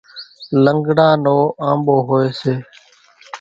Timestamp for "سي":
2.41-2.53